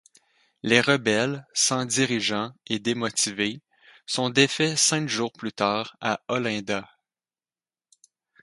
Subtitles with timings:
[0.63, 3.61] Les rebelles, sans dirigeant et démotivés,
[4.07, 6.89] sont défaits cinq jours plus tard à Olinda.